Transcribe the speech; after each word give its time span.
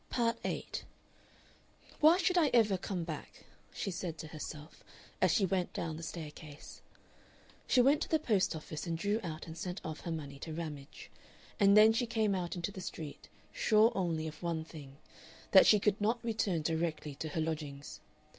Part 0.09 0.39
8 0.43 0.83
"Why 1.99 2.17
should 2.17 2.35
I 2.35 2.47
ever 2.55 2.75
come 2.75 3.03
back?" 3.03 3.45
she 3.71 3.91
said 3.91 4.17
to 4.17 4.29
herself, 4.29 4.83
as 5.21 5.29
she 5.31 5.45
went 5.45 5.73
down 5.73 5.95
the 5.95 6.01
staircase. 6.01 6.81
She 7.67 7.81
went 7.81 8.01
to 8.01 8.09
the 8.09 8.17
post 8.17 8.55
office 8.55 8.87
and 8.87 8.97
drew 8.97 9.19
out 9.21 9.45
and 9.45 9.55
sent 9.55 9.79
off 9.85 9.99
her 9.99 10.11
money 10.11 10.39
to 10.39 10.53
Ramage. 10.53 11.11
And 11.59 11.77
then 11.77 11.93
she 11.93 12.07
came 12.07 12.33
out 12.33 12.55
into 12.55 12.71
the 12.71 12.81
street, 12.81 13.29
sure 13.53 13.91
only 13.93 14.25
of 14.27 14.41
one 14.41 14.63
thing 14.65 14.97
that 15.51 15.67
she 15.67 15.79
could 15.79 16.01
not 16.01 16.17
return 16.25 16.63
directly 16.63 17.13
to 17.13 17.27
her 17.29 17.39
lodgings. 17.41 17.99